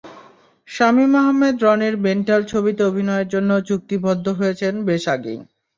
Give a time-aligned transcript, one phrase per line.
[0.67, 5.39] শামীম আহমেদ রনির মেন্টাল ছবিতে অভিনয়ের জন্য চুক্তিবদ্ধ হয়েছেন বেশ আগেই।